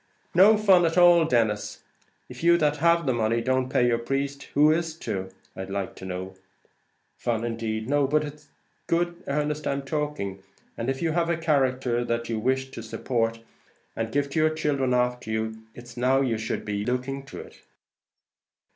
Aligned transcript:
"No 0.33 0.57
fun 0.57 0.83
at 0.87 0.97
all, 0.97 1.25
Denis. 1.25 1.83
If 2.27 2.41
you 2.43 2.57
that 2.57 2.77
have 2.77 3.05
the 3.05 3.13
money 3.13 3.39
don't 3.39 3.69
pay 3.69 3.85
your 3.85 3.99
priest, 3.99 4.45
who 4.55 4.71
is 4.71 4.95
to, 4.97 5.29
I'd 5.55 5.69
like 5.69 5.93
to 5.97 6.05
know. 6.05 6.33
Fun 7.17 7.43
indeed! 7.45 7.87
no, 7.87 8.07
but 8.07 8.23
it's 8.23 8.49
good 8.87 9.21
earnest 9.27 9.67
I'm 9.67 9.83
talking; 9.83 10.41
and 10.75 10.89
if 10.89 11.03
you 11.03 11.11
have 11.11 11.29
a 11.29 11.37
character 11.37 12.03
that 12.03 12.29
you 12.29 12.39
wish 12.39 12.71
to 12.71 12.81
support, 12.81 13.41
and 13.95 14.11
to 14.11 14.23
give 14.23 14.35
your 14.35 14.49
children 14.49 14.95
after 14.95 15.29
you, 15.29 15.61
it's 15.75 15.95
now 15.95 16.19
you 16.21 16.39
should 16.39 16.65
be 16.65 16.83
looking 16.83 17.23
to 17.27 17.39
it." 17.39 17.61